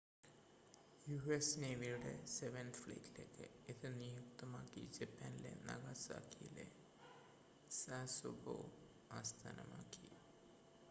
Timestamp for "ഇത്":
3.69-3.85